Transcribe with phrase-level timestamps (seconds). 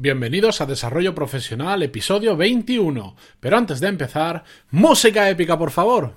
[0.00, 3.16] Bienvenidos a Desarrollo Profesional, episodio 21.
[3.40, 6.14] Pero antes de empezar, música épica, por favor.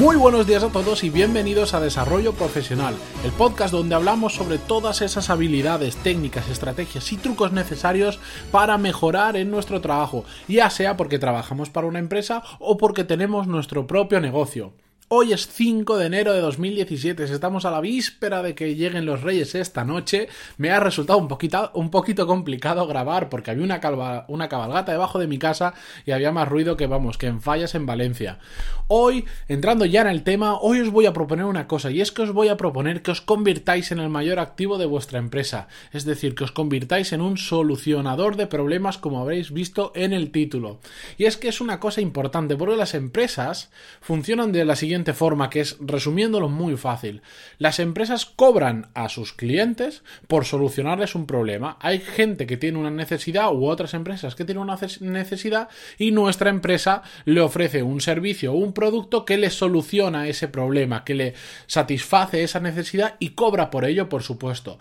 [0.00, 4.56] Muy buenos días a todos y bienvenidos a Desarrollo Profesional, el podcast donde hablamos sobre
[4.56, 8.18] todas esas habilidades, técnicas, estrategias y trucos necesarios
[8.50, 13.46] para mejorar en nuestro trabajo, ya sea porque trabajamos para una empresa o porque tenemos
[13.46, 14.72] nuestro propio negocio.
[15.12, 19.22] Hoy es 5 de enero de 2017, estamos a la víspera de que lleguen los
[19.22, 20.28] reyes esta noche.
[20.56, 23.80] Me ha resultado un poquito, complicado grabar porque había una,
[24.28, 25.74] una cabalgata debajo de mi casa
[26.06, 28.38] y había más ruido que, vamos, que en fallas en Valencia.
[28.86, 32.12] Hoy, entrando ya en el tema, hoy os voy a proponer una cosa y es
[32.12, 35.66] que os voy a proponer que os convirtáis en el mayor activo de vuestra empresa.
[35.92, 40.30] Es decir, que os convirtáis en un solucionador de problemas como habréis visto en el
[40.30, 40.78] título.
[41.18, 45.50] Y es que es una cosa importante porque las empresas funcionan de la siguiente forma,
[45.50, 47.22] que es resumiéndolo muy fácil.
[47.58, 51.76] Las empresas cobran a sus clientes por solucionarles un problema.
[51.80, 56.50] Hay gente que tiene una necesidad u otras empresas que tienen una necesidad y nuestra
[56.50, 61.34] empresa le ofrece un servicio o un producto que le soluciona ese problema, que le
[61.66, 64.78] satisface esa necesidad y cobra por ello, por supuesto.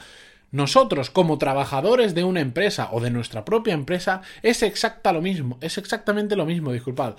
[0.51, 5.59] Nosotros, como trabajadores de una empresa o de nuestra propia empresa, es exacta lo mismo,
[5.61, 7.15] es exactamente lo mismo, disculpad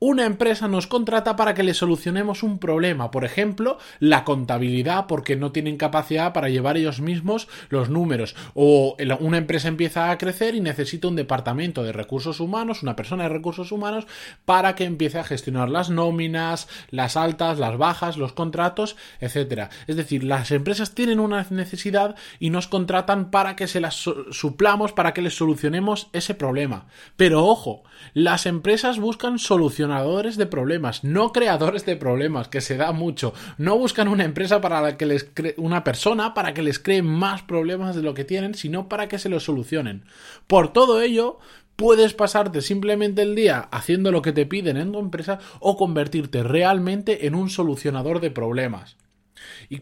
[0.00, 5.36] una empresa nos contrata para que le solucionemos un problema, por ejemplo, la contabilidad porque
[5.36, 10.54] no tienen capacidad para llevar ellos mismos los números o una empresa empieza a crecer
[10.54, 14.06] y necesita un departamento de recursos humanos, una persona de recursos humanos
[14.44, 19.70] para que empiece a gestionar las nóminas, las altas, las bajas, los contratos, etcétera.
[19.86, 23.94] Es decir, las empresas tienen una necesidad y nos contratan para que se las
[24.30, 26.86] suplamos, para que les solucionemos ese problema.
[27.16, 27.82] Pero ojo,
[28.14, 33.32] las empresas buscan solucionar de problemas, no creadores de problemas, que se da mucho.
[33.56, 37.02] No buscan una empresa para la que les cree, una persona para que les cree
[37.02, 40.04] más problemas de lo que tienen, sino para que se los solucionen.
[40.46, 41.38] Por todo ello,
[41.76, 46.42] puedes pasarte simplemente el día haciendo lo que te piden en tu empresa o convertirte
[46.42, 48.96] realmente en un solucionador de problemas.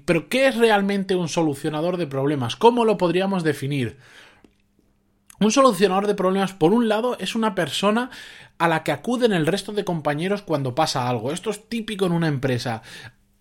[0.05, 2.57] ¿Pero qué es realmente un solucionador de problemas?
[2.57, 3.97] ¿Cómo lo podríamos definir?
[5.39, 8.11] Un solucionador de problemas, por un lado, es una persona
[8.59, 11.33] a la que acuden el resto de compañeros cuando pasa algo.
[11.33, 12.83] Esto es típico en una empresa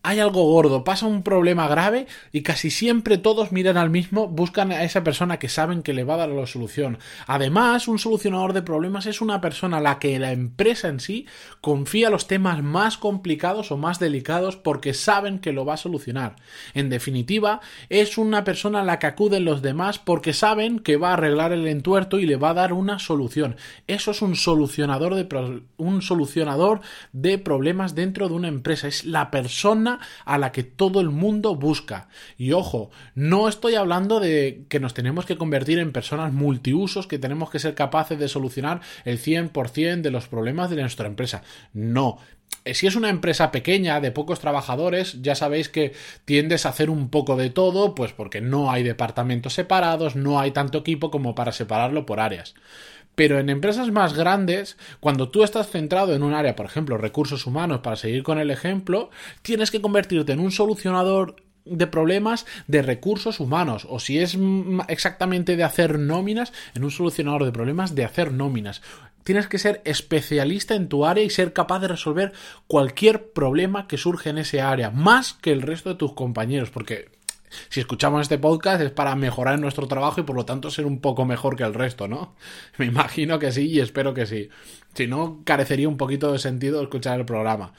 [0.05, 4.71] hay algo gordo, pasa un problema grave y casi siempre todos miran al mismo, buscan
[4.71, 6.99] a esa persona que saben que le va a dar la solución.
[7.25, 11.25] Además, un solucionador de problemas es una persona a la que la empresa en sí
[11.59, 16.35] confía los temas más complicados o más delicados porque saben que lo va a solucionar.
[16.75, 21.09] En definitiva, es una persona a la que acuden los demás porque saben que va
[21.09, 23.55] a arreglar el entuerto y le va a dar una solución.
[23.87, 28.87] Eso es un solucionador de, un solucionador de problemas dentro de una empresa.
[28.87, 29.94] Es la persona
[30.25, 32.09] a la que todo el mundo busca.
[32.37, 37.19] Y ojo, no estoy hablando de que nos tenemos que convertir en personas multiusos, que
[37.19, 41.43] tenemos que ser capaces de solucionar el 100% de los problemas de nuestra empresa.
[41.73, 42.19] No,
[42.73, 45.93] si es una empresa pequeña de pocos trabajadores, ya sabéis que
[46.25, 50.51] tiendes a hacer un poco de todo, pues porque no hay departamentos separados, no hay
[50.51, 52.55] tanto equipo como para separarlo por áreas.
[53.15, 57.45] Pero en empresas más grandes, cuando tú estás centrado en un área, por ejemplo, recursos
[57.45, 59.09] humanos, para seguir con el ejemplo,
[59.41, 63.87] tienes que convertirte en un solucionador de problemas de recursos humanos.
[63.89, 64.37] O si es
[64.87, 68.81] exactamente de hacer nóminas en un solucionador de problemas de hacer nóminas.
[69.23, 72.31] Tienes que ser especialista en tu área y ser capaz de resolver
[72.67, 77.14] cualquier problema que surge en ese área más que el resto de tus compañeros porque
[77.69, 80.99] si escuchamos este podcast es para mejorar nuestro trabajo y por lo tanto ser un
[80.99, 82.35] poco mejor que el resto, ¿no?
[82.77, 84.49] Me imagino que sí y espero que sí.
[84.93, 87.73] Si no, carecería un poquito de sentido escuchar el programa.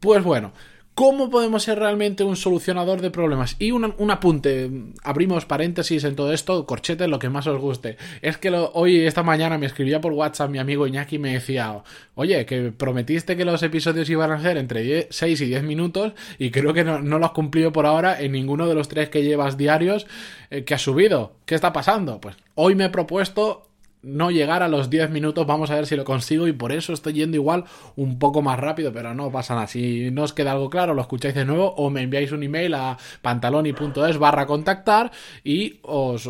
[0.00, 0.52] Pues bueno,
[1.00, 3.56] ¿Cómo podemos ser realmente un solucionador de problemas?
[3.58, 4.70] Y un, apunte,
[5.02, 7.96] abrimos paréntesis en todo esto, corchete, lo que más os guste.
[8.20, 11.82] Es que hoy, esta mañana, me escribía por WhatsApp mi amigo Iñaki y me decía,
[12.16, 16.50] oye, que prometiste que los episodios iban a ser entre 6 y 10 minutos y
[16.50, 19.56] creo que no, lo has cumplido por ahora en ninguno de los tres que llevas
[19.56, 20.06] diarios
[20.50, 21.32] eh, que has subido.
[21.46, 22.20] ¿Qué está pasando?
[22.20, 23.69] Pues hoy me he propuesto
[24.02, 26.92] no llegar a los 10 minutos, vamos a ver si lo consigo y por eso
[26.92, 27.64] estoy yendo igual
[27.96, 29.66] un poco más rápido, pero no pasa nada.
[29.66, 32.74] Si no os queda algo claro, lo escucháis de nuevo o me enviáis un email
[32.74, 35.10] a pantaloni.es barra contactar
[35.44, 36.28] y os,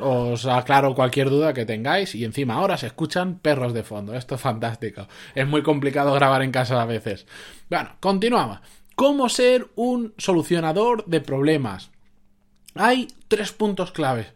[0.00, 4.14] os aclaro cualquier duda que tengáis y encima ahora se escuchan perros de fondo.
[4.14, 5.06] Esto es fantástico.
[5.34, 7.26] Es muy complicado grabar en casa a veces.
[7.68, 8.60] Bueno, continuamos.
[8.94, 11.90] ¿Cómo ser un solucionador de problemas?
[12.74, 14.26] Hay tres puntos claves.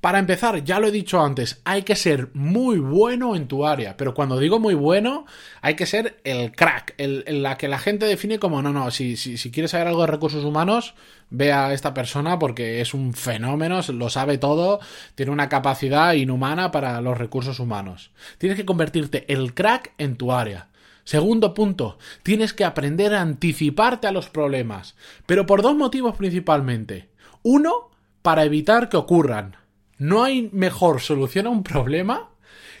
[0.00, 3.96] Para empezar, ya lo he dicho antes, hay que ser muy bueno en tu área,
[3.96, 5.26] pero cuando digo muy bueno,
[5.60, 9.16] hay que ser el crack, el, la que la gente define como no, no, si,
[9.16, 10.94] si, si, quieres saber algo de recursos humanos,
[11.30, 14.78] ve a esta persona porque es un fenómeno, lo sabe todo,
[15.16, 18.12] tiene una capacidad inhumana para los recursos humanos.
[18.38, 20.68] Tienes que convertirte el crack en tu área.
[21.02, 24.94] Segundo punto, tienes que aprender a anticiparte a los problemas,
[25.26, 27.08] pero por dos motivos principalmente.
[27.42, 27.90] Uno,
[28.22, 29.56] para evitar que ocurran.
[29.98, 32.30] No hay mejor solución a un problema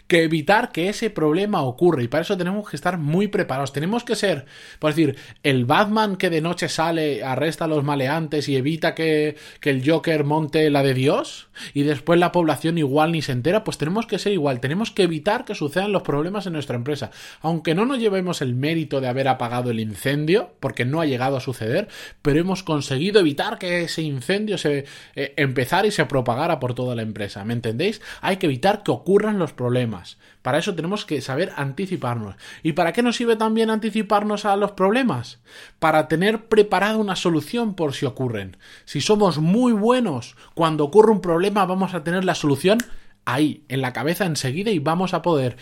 [0.08, 2.02] que evitar que ese problema ocurra.
[2.02, 3.72] Y para eso tenemos que estar muy preparados.
[3.72, 4.46] Tenemos que ser,
[4.78, 9.36] por decir, el Batman que de noche sale, arresta a los maleantes y evita que,
[9.60, 11.48] que el Joker monte la de Dios.
[11.74, 13.64] Y después la población igual ni se entera.
[13.64, 14.60] Pues tenemos que ser igual.
[14.60, 17.10] Tenemos que evitar que sucedan los problemas en nuestra empresa.
[17.42, 21.36] Aunque no nos llevemos el mérito de haber apagado el incendio, porque no ha llegado
[21.36, 21.88] a suceder,
[22.22, 26.94] pero hemos conseguido evitar que ese incendio se eh, empezara y se propagara por toda
[26.94, 27.44] la empresa.
[27.44, 28.00] ¿Me entendéis?
[28.22, 29.97] Hay que evitar que ocurran los problemas.
[30.42, 32.36] Para eso tenemos que saber anticiparnos.
[32.62, 35.40] ¿Y para qué nos sirve también anticiparnos a los problemas?
[35.78, 38.56] Para tener preparada una solución por si ocurren.
[38.84, 42.78] Si somos muy buenos, cuando ocurre un problema vamos a tener la solución
[43.24, 45.56] ahí, en la cabeza enseguida y vamos a poder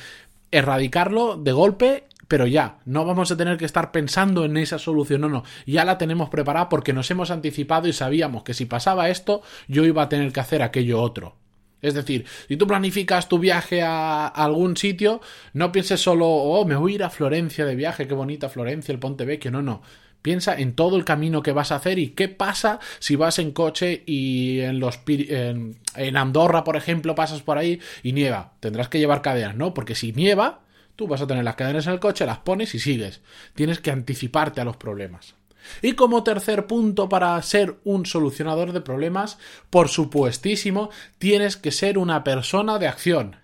[0.53, 5.21] erradicarlo de golpe pero ya, no vamos a tener que estar pensando en esa solución,
[5.21, 9.09] no, no, ya la tenemos preparada porque nos hemos anticipado y sabíamos que si pasaba
[9.11, 11.37] esto, yo iba a tener que hacer aquello otro.
[11.82, 15.20] Es decir, si tú planificas tu viaje a algún sitio,
[15.52, 18.93] no pienses solo, oh, me voy a ir a Florencia de viaje, qué bonita Florencia,
[18.93, 19.82] el Ponte Vecchio, no, no.
[20.23, 23.52] Piensa en todo el camino que vas a hacer y qué pasa si vas en
[23.52, 28.55] coche y en los en, en Andorra, por ejemplo, pasas por ahí y nieva.
[28.58, 29.72] Tendrás que llevar cadenas, ¿no?
[29.72, 30.62] Porque si nieva,
[30.96, 33.20] tú vas a tener las cadenas en el coche, las pones y sigues.
[33.55, 35.37] Tienes que anticiparte a los problemas.
[35.83, 39.39] Y como tercer punto para ser un solucionador de problemas,
[39.71, 43.37] por supuestísimo, tienes que ser una persona de acción.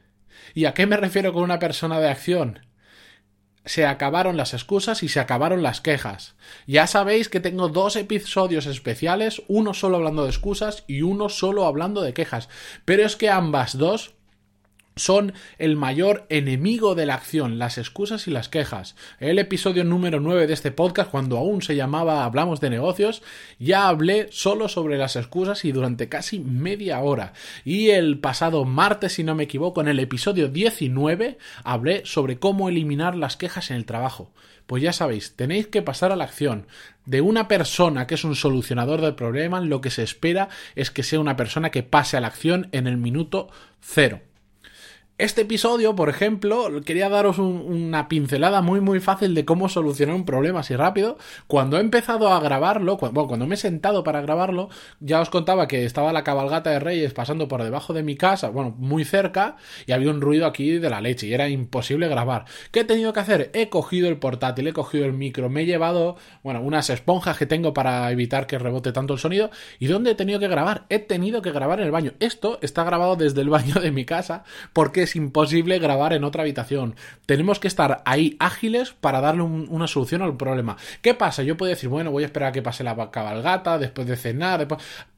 [0.54, 2.60] ¿Y a qué me refiero con una persona de acción?
[3.64, 6.34] se acabaron las excusas y se acabaron las quejas.
[6.66, 11.66] Ya sabéis que tengo dos episodios especiales, uno solo hablando de excusas y uno solo
[11.66, 12.48] hablando de quejas.
[12.84, 14.14] Pero es que ambas dos
[14.96, 18.94] son el mayor enemigo de la acción, las excusas y las quejas.
[19.20, 23.22] El episodio número 9 de este podcast, cuando aún se llamaba Hablamos de negocios,
[23.58, 27.32] ya hablé solo sobre las excusas y durante casi media hora.
[27.64, 32.68] Y el pasado martes, si no me equivoco, en el episodio 19, hablé sobre cómo
[32.68, 34.32] eliminar las quejas en el trabajo.
[34.66, 36.66] Pues ya sabéis, tenéis que pasar a la acción.
[37.04, 41.02] De una persona que es un solucionador de problemas, lo que se espera es que
[41.02, 43.48] sea una persona que pase a la acción en el minuto
[43.80, 44.20] cero.
[45.22, 50.24] Este episodio, por ejemplo, quería daros una pincelada muy muy fácil de cómo solucionar un
[50.24, 51.16] problema así rápido.
[51.46, 55.30] Cuando he empezado a grabarlo, cuando, bueno, cuando me he sentado para grabarlo, ya os
[55.30, 59.04] contaba que estaba la cabalgata de Reyes pasando por debajo de mi casa, bueno, muy
[59.04, 59.54] cerca,
[59.86, 62.46] y había un ruido aquí de la leche y era imposible grabar.
[62.72, 63.52] ¿Qué he tenido que hacer?
[63.54, 67.46] He cogido el portátil, he cogido el micro, me he llevado, bueno, unas esponjas que
[67.46, 69.52] tengo para evitar que rebote tanto el sonido.
[69.78, 70.84] ¿Y dónde he tenido que grabar?
[70.88, 72.10] He tenido que grabar en el baño.
[72.18, 74.42] Esto está grabado desde el baño de mi casa
[74.72, 76.96] porque imposible grabar en otra habitación.
[77.26, 80.76] Tenemos que estar ahí ágiles para darle una solución al problema.
[81.00, 81.42] ¿Qué pasa?
[81.42, 84.66] Yo podía decir, bueno, voy a esperar a que pase la cabalgata, después de cenar,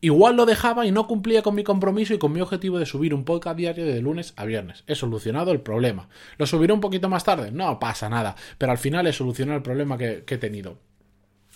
[0.01, 3.15] Igual lo dejaba y no cumplía con mi compromiso y con mi objetivo de subir
[3.15, 4.85] un podcast diario de lunes a viernes.
[4.87, 6.09] He solucionado el problema.
[6.39, 7.51] ¿Lo subiré un poquito más tarde?
[7.51, 8.37] No pasa nada.
[8.59, 10.79] Pero al final he solucionado el problema que he tenido.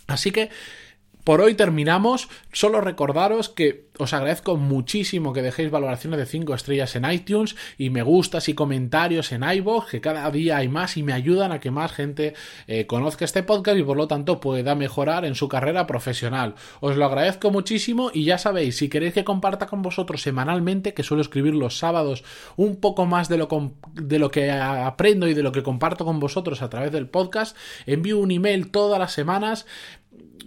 [0.09, 0.49] Así que
[1.29, 2.31] por hoy terminamos.
[2.55, 7.91] Solo recordaros que os agradezco muchísimo que dejéis valoraciones de 5 estrellas en iTunes y
[7.91, 11.61] me gustas y comentarios en iVoox, que cada día hay más y me ayudan a
[11.61, 12.33] que más gente
[12.67, 16.55] eh, conozca este podcast y por lo tanto pueda mejorar en su carrera profesional.
[16.81, 21.03] Os lo agradezco muchísimo y ya sabéis, si queréis que comparta con vosotros semanalmente, que
[21.03, 22.25] suelo escribir los sábados
[22.57, 23.49] un poco más de lo,
[23.93, 27.55] de lo que aprendo y de lo que comparto con vosotros a través del podcast,
[27.85, 29.67] envío un email todas las semanas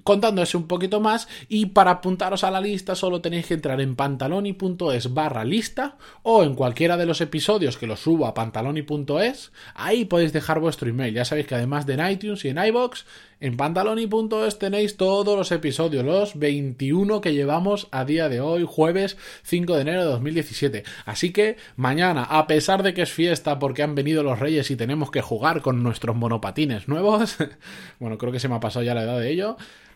[0.03, 3.95] contándose un poquito más y para apuntaros a la lista solo tenéis que entrar en
[3.95, 10.05] pantaloni.es barra lista o en cualquiera de los episodios que los subo a pantaloni.es ahí
[10.05, 11.13] podéis dejar vuestro email.
[11.13, 13.05] Ya sabéis que además de en iTunes y en iBox
[13.41, 19.17] en pantaloni.es tenéis todos los episodios los 21 que llevamos a día de hoy jueves
[19.43, 23.81] 5 de enero de 2017 así que mañana a pesar de que es fiesta porque
[23.81, 27.37] han venido los reyes y tenemos que jugar con nuestros monopatines nuevos
[27.99, 29.50] bueno creo que se me ha pasado ya la edad de ello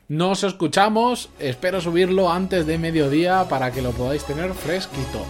[0.07, 5.25] nos escuchamos, espero subirlo antes de mediodía para que lo podáis tener fresquito.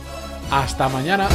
[0.51, 1.27] Hasta mañana.